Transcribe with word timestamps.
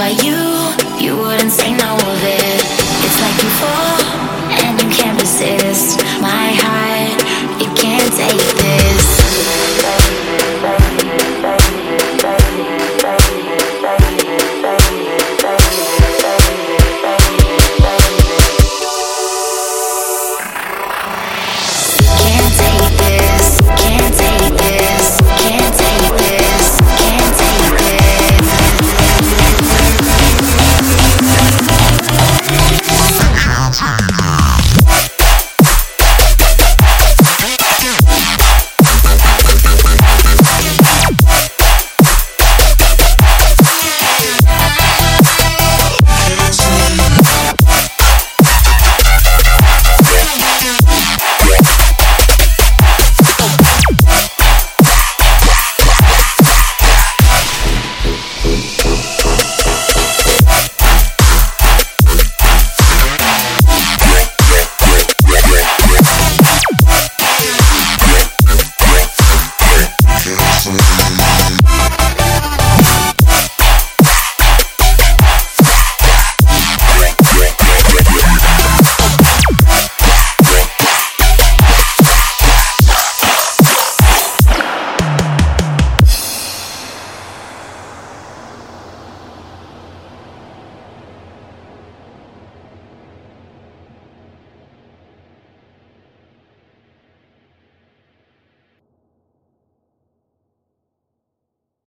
by 0.00 0.08
you. 0.24 0.39